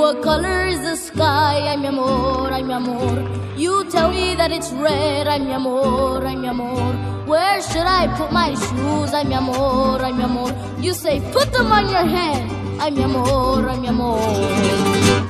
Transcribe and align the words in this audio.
What 0.00 0.22
color 0.22 0.64
is 0.72 0.80
the 0.80 0.96
sky? 0.96 1.68
Ay, 1.68 1.76
mi 1.76 1.88
amor, 1.88 2.48
ay, 2.50 2.62
mi 2.62 2.72
amor. 2.72 3.28
You 3.58 3.84
tell 3.90 4.08
me 4.08 4.34
that 4.36 4.50
it's 4.50 4.72
red. 4.72 5.28
Ay, 5.28 5.38
mi 5.38 5.52
amor, 5.52 6.24
ay, 6.24 6.36
mi 6.36 6.48
amor. 6.48 6.94
Where 7.28 7.60
should 7.60 7.84
I 7.84 8.08
put 8.16 8.32
my 8.32 8.54
shoes? 8.54 9.12
Ay, 9.12 9.24
mi 9.24 9.34
amor, 9.34 10.00
ay, 10.00 10.12
mi 10.12 10.24
amor. 10.24 10.50
You 10.80 10.94
say, 10.94 11.20
put 11.30 11.52
them 11.52 11.70
on 11.70 11.90
your 11.90 12.06
head. 12.08 12.40
Ay, 12.80 12.88
mi 12.90 13.02
amor, 13.04 13.68
ay, 13.68 13.76
mi 13.76 13.88
amor. 13.88 15.29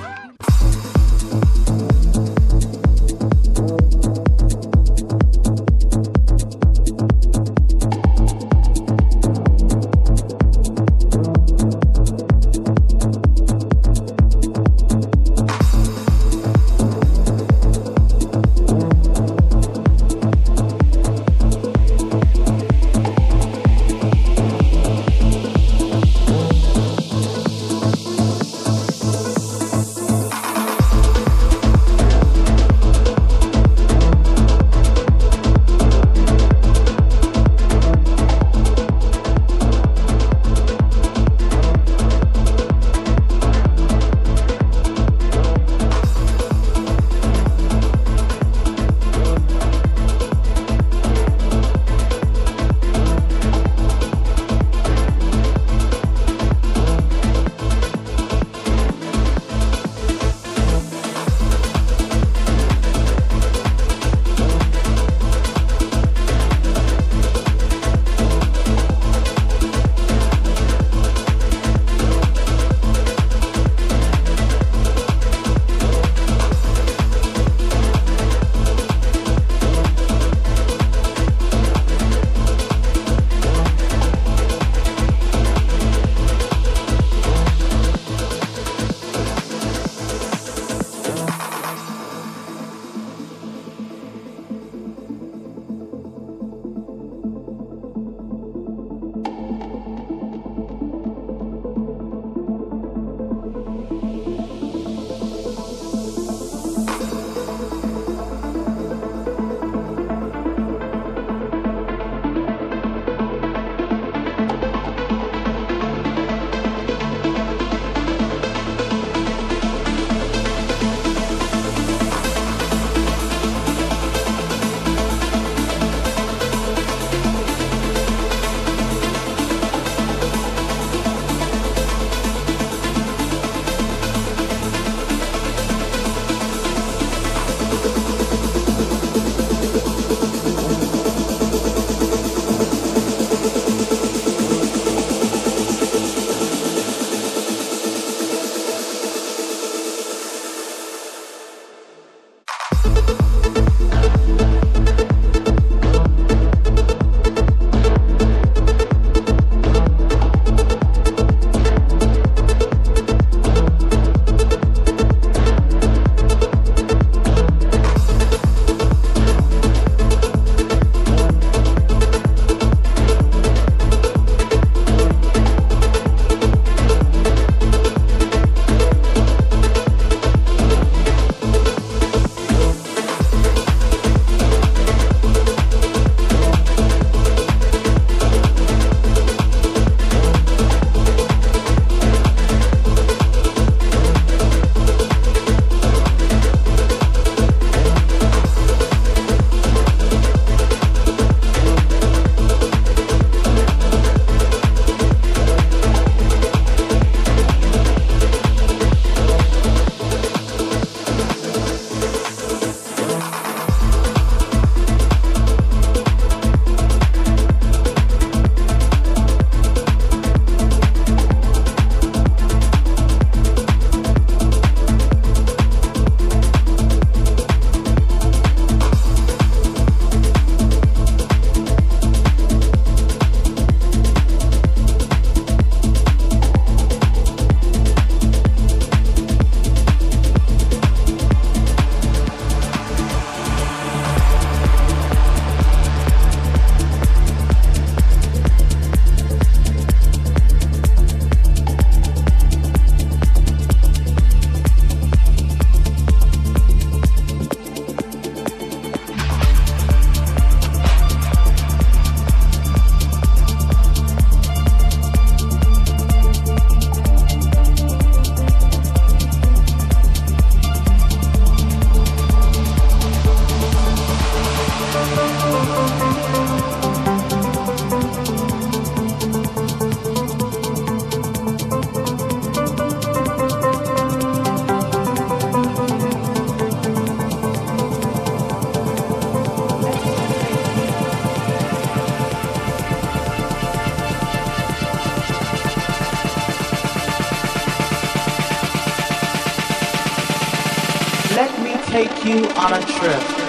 Take 301.90 302.24
you 302.24 302.46
on 302.50 302.72
a 302.72 302.80
trip. 302.86 303.39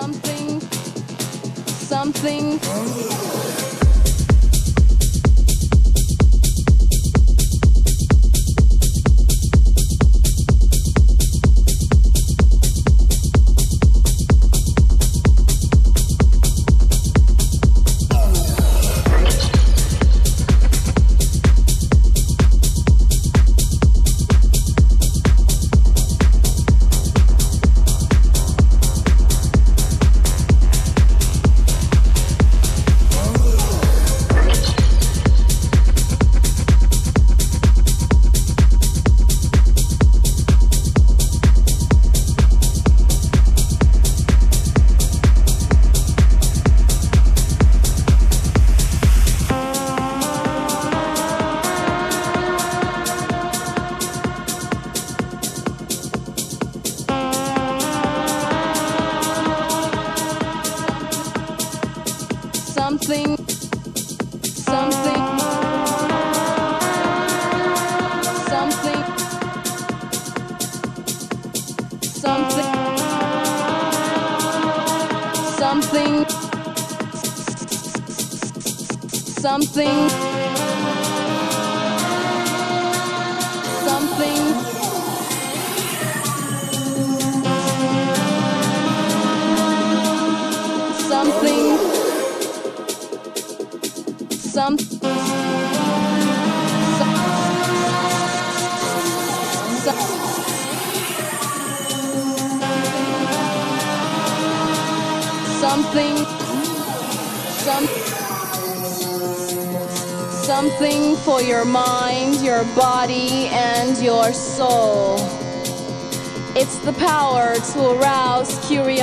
something, 0.00 0.60
something. 1.68 3.49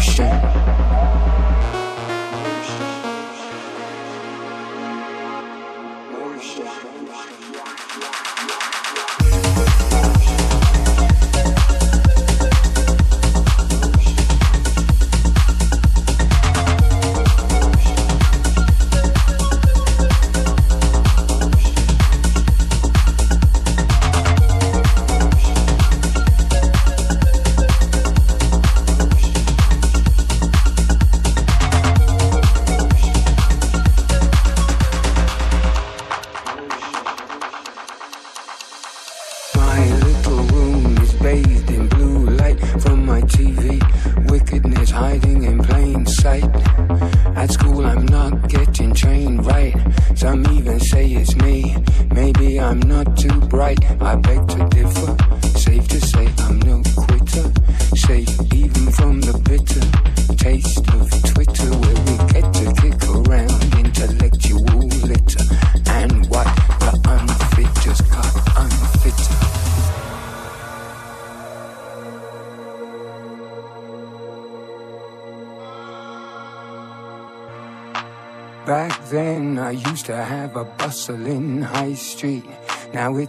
Shame. 0.00 0.49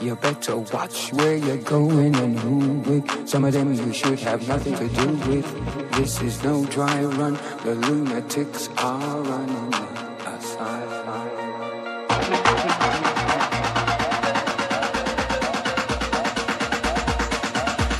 You 0.00 0.16
better 0.16 0.56
watch 0.56 1.12
where 1.12 1.36
you're 1.36 1.58
going 1.58 2.16
and 2.16 2.38
who 2.38 2.58
with. 2.90 3.28
Some 3.28 3.44
of 3.44 3.52
them 3.52 3.74
you 3.74 3.92
should 3.92 4.18
have 4.20 4.48
nothing 4.48 4.74
to 4.76 4.88
do 4.88 5.08
with. 5.28 5.92
This 5.92 6.22
is 6.22 6.42
no 6.42 6.64
dry 6.66 7.04
run. 7.04 7.38
The 7.64 7.74
lunatics 7.74 8.70
are 8.78 9.20
running. 9.20 9.70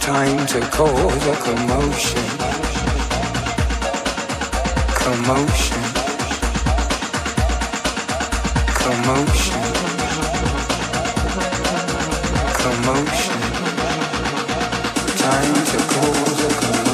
Time 0.00 0.46
to 0.46 0.60
cause 0.72 1.26
a 1.26 1.36
commotion. 1.44 2.24
Commotion. 5.04 5.82
Commotion. 8.74 9.69
Commotion. 12.82 13.40
Time 15.18 15.54
to 15.66 15.78
cause 15.92 16.44
a 16.44 16.60
commotion. 16.60 16.89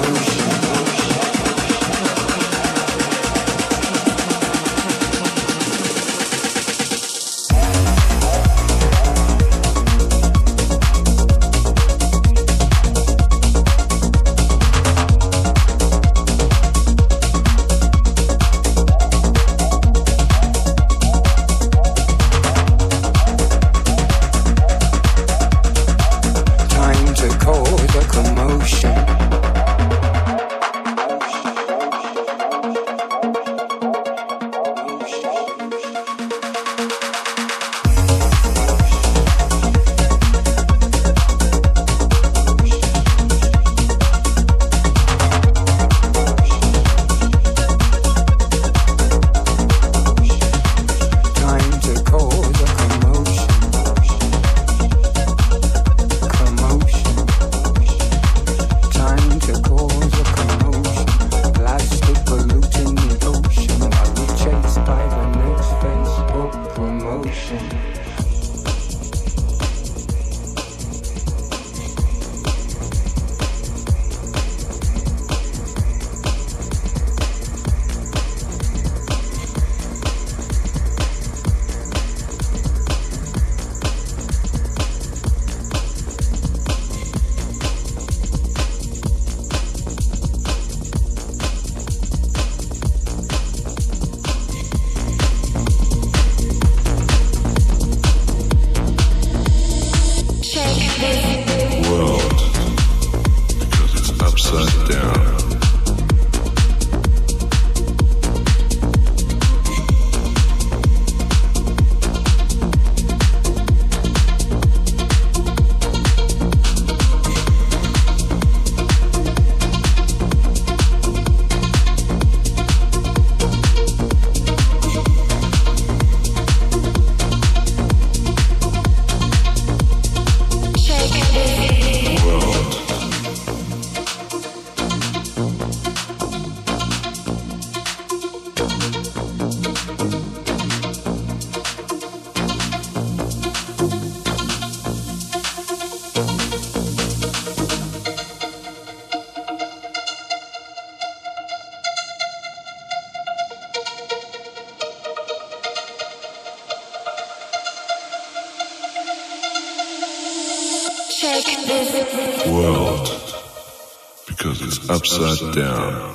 Upside 165.19 165.55
down. 165.55 166.06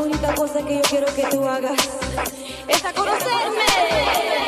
Única 0.00 0.34
cosa 0.34 0.64
que 0.64 0.76
yo 0.76 0.82
quiero 0.82 1.06
que 1.14 1.24
tú 1.24 1.46
hagas 1.46 1.88
es 2.68 2.84
a 2.84 2.92
conocerme. 2.92 4.41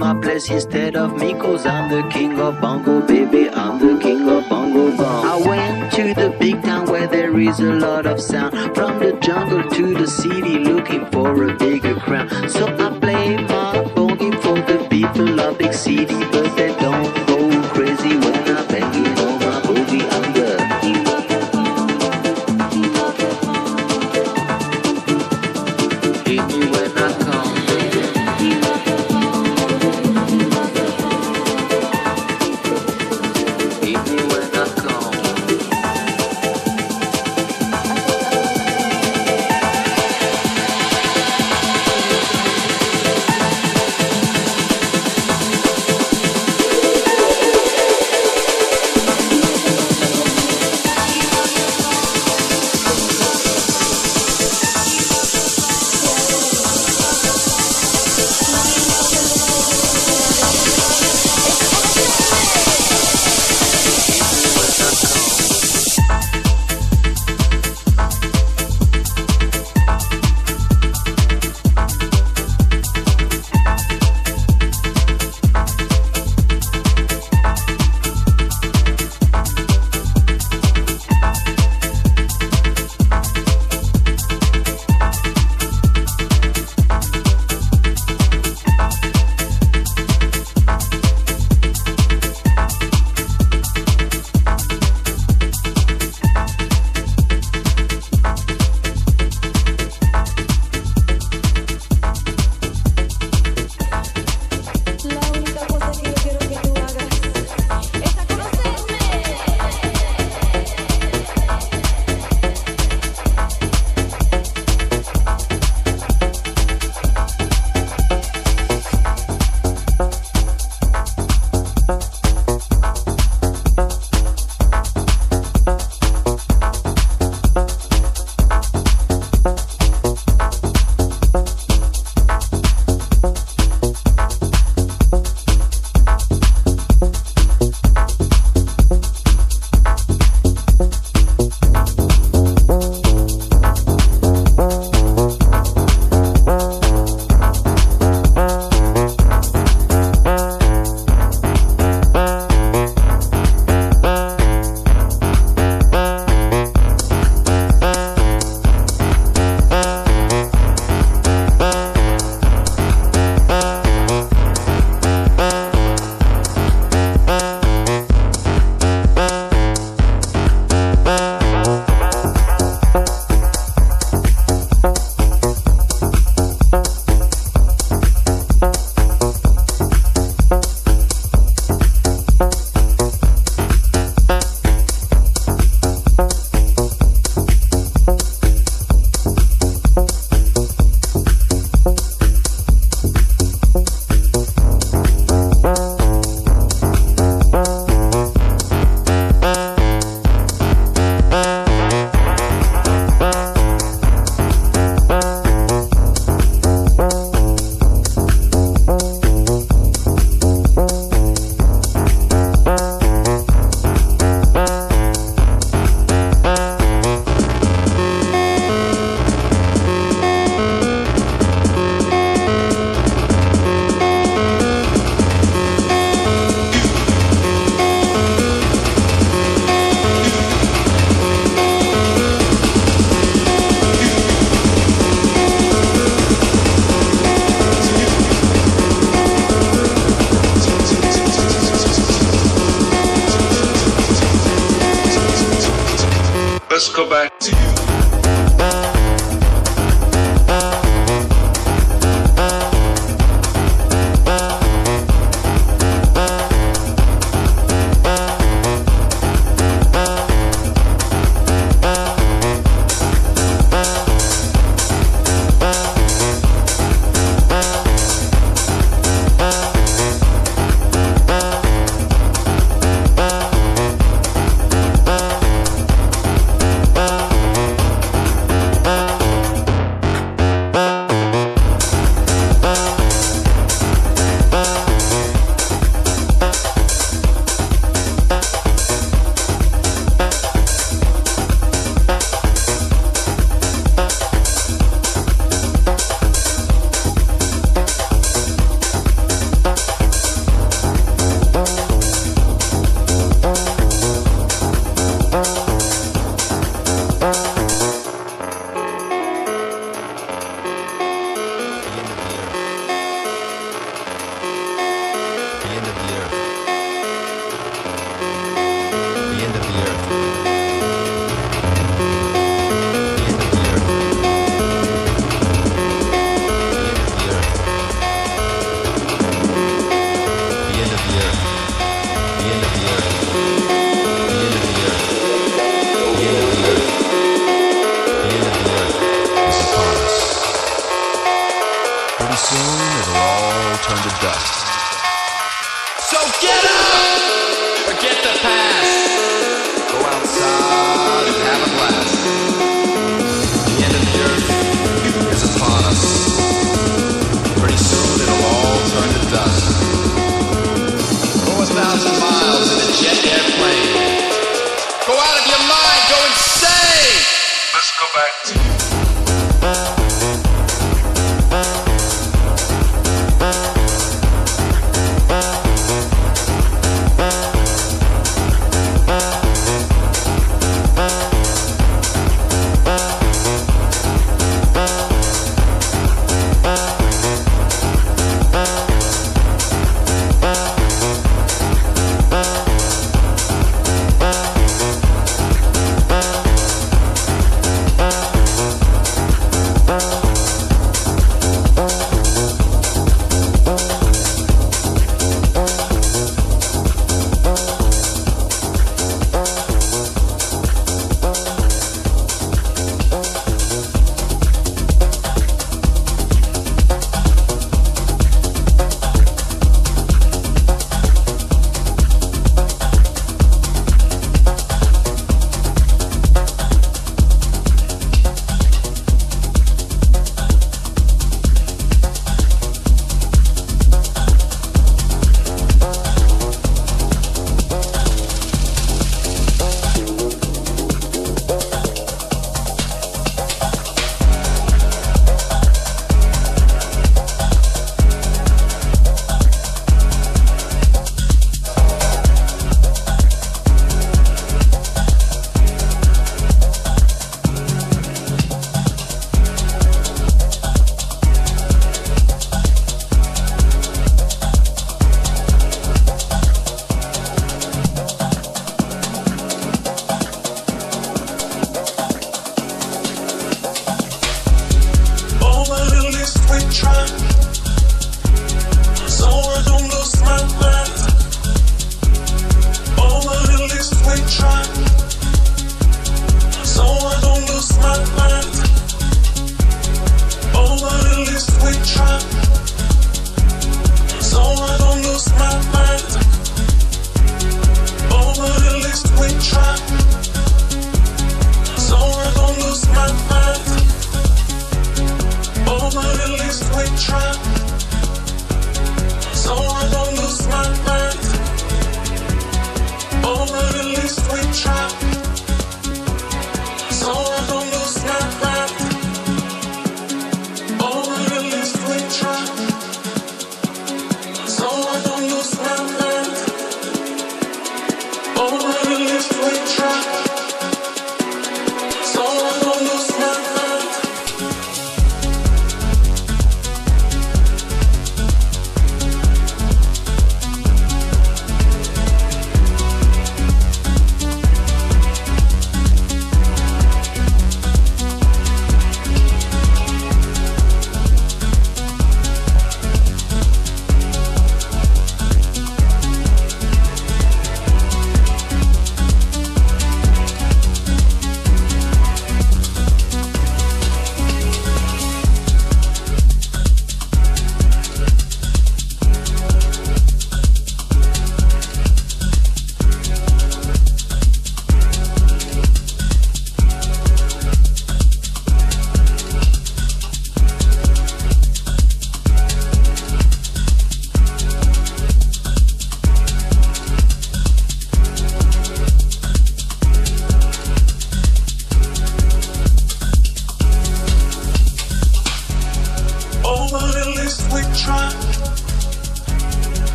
My 0.00 0.14
place 0.14 0.48
instead 0.48 0.96
of 0.96 1.14
me, 1.18 1.34
cause 1.34 1.66
I'm 1.66 1.90
the 1.90 2.02
king 2.08 2.40
of 2.40 2.58
bongo, 2.58 3.06
baby. 3.06 3.50
I'm 3.50 3.78
the 3.78 4.00
king 4.00 4.26
of 4.30 4.48
bongo 4.48 4.96
bong. 4.96 5.26
I 5.26 5.36
went 5.46 5.92
to 5.92 6.14
the 6.14 6.34
big 6.40 6.62
town 6.62 6.86
where 6.86 7.06
there 7.06 7.38
is 7.38 7.60
a 7.60 7.74
lot 7.74 8.06
of 8.06 8.18
sound. 8.18 8.52
From 8.74 8.98
the 8.98 9.12
jungle 9.20 9.62
to 9.62 9.94
the 9.94 10.06
city, 10.06 10.58
looking 10.58 11.04
for 11.10 11.44
a 11.44 11.54
bigger 11.54 11.96
crown. 11.96 12.28
So 12.48 12.66
I 12.66 12.98
play 12.98 13.36
my 13.36 13.84
bongo 13.94 14.30
for 14.40 14.58
the 14.70 14.86
people 14.88 15.38
of 15.38 15.58
big 15.58 15.74
city, 15.74 16.18
but 16.32 16.48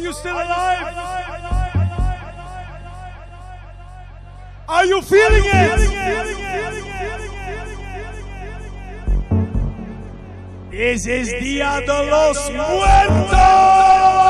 you 0.00 0.12
still 0.12 0.34
alive? 0.34 0.96
Are 4.68 4.86
you 4.86 5.02
feeling 5.02 5.42
it? 5.44 5.90
This 10.70 11.06
is 11.06 11.32
Dia 11.40 11.82
de 11.84 12.02
los 12.10 12.50
Muertos. 12.50 14.29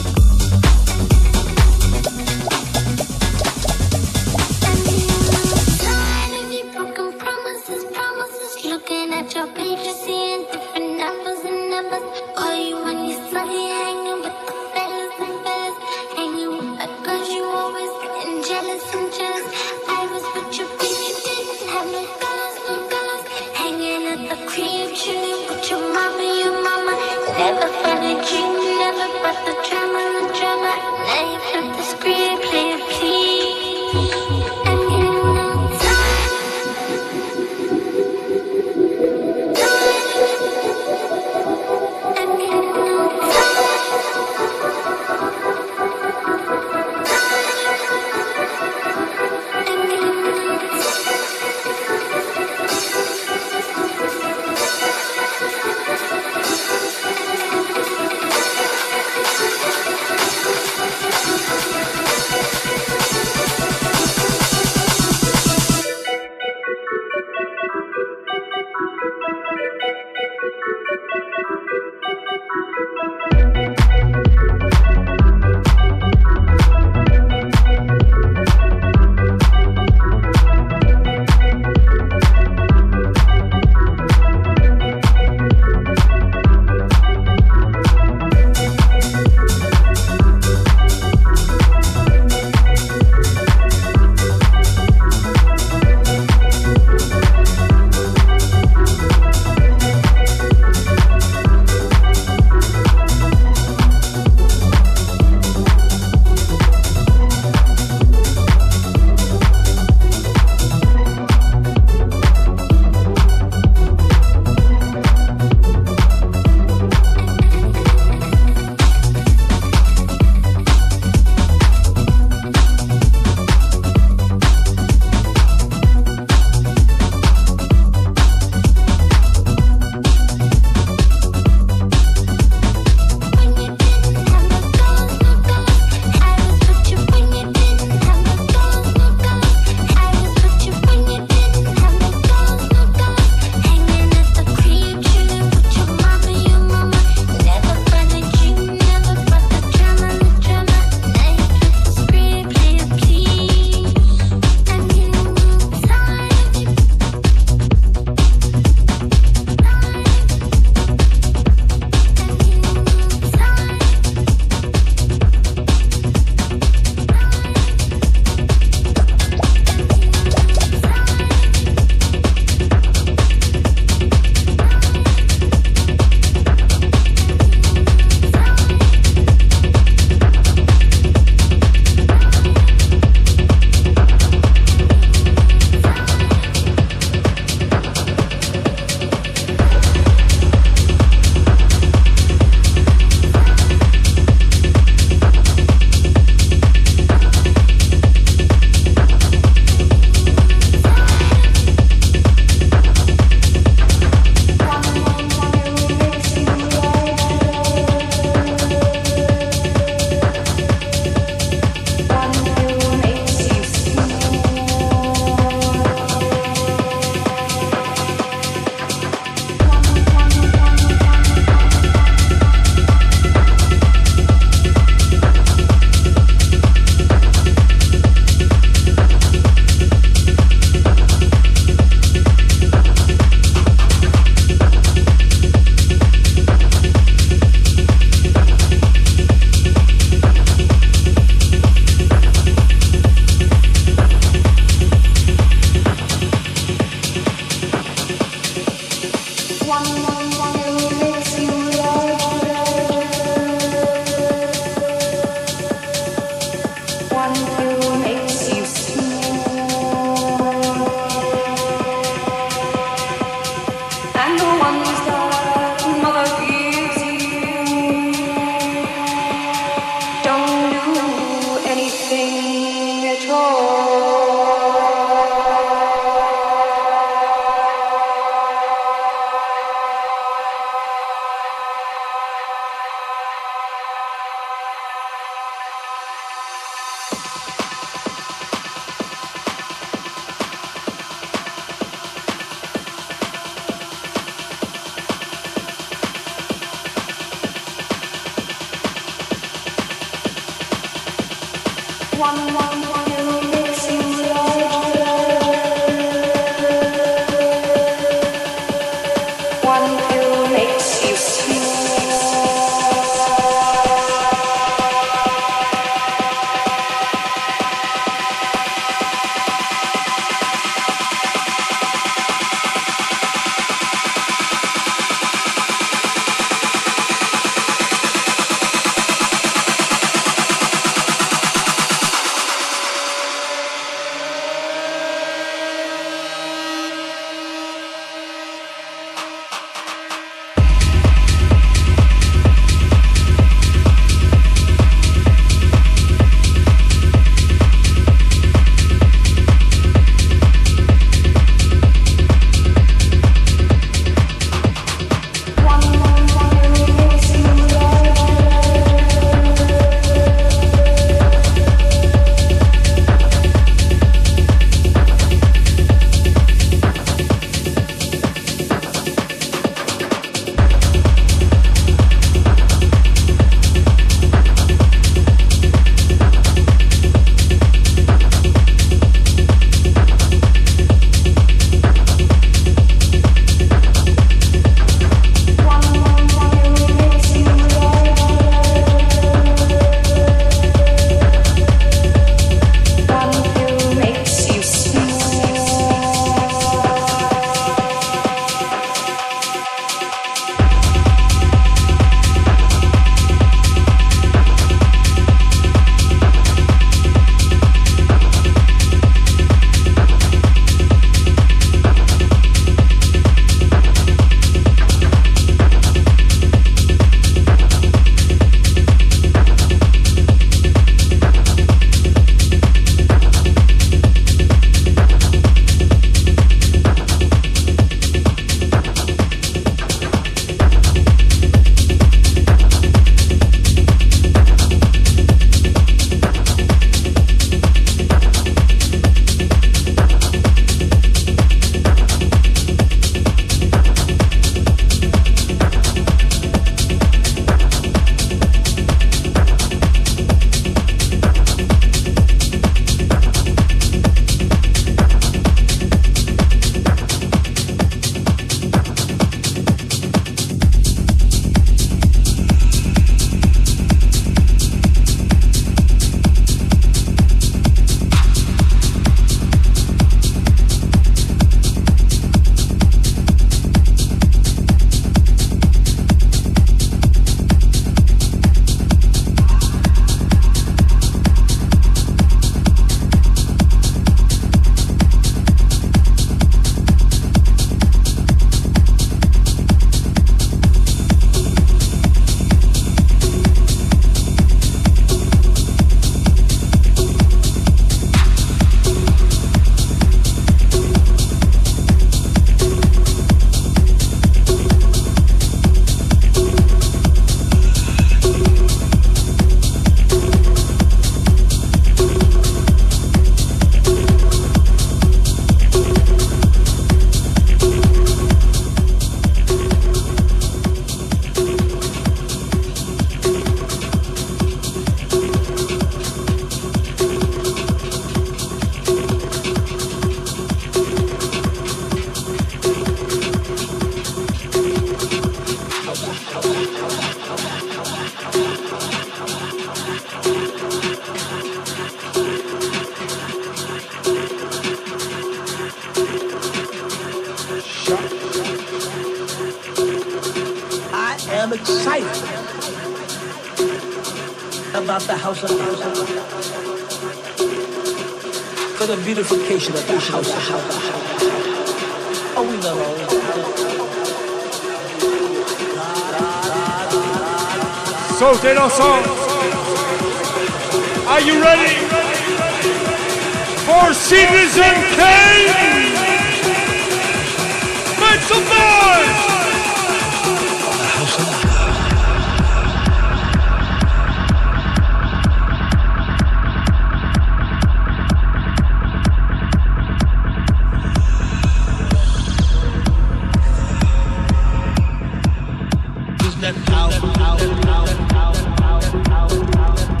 that 596.41 596.57
out, 596.71 596.91
out, 596.93 597.19
out, 597.19 597.41
out, 597.67 598.13
out, 598.13 598.13
out, 598.13 598.61
out, 598.61 599.09
out, 599.11 599.31
out, 599.31 599.91
out 599.91 600.00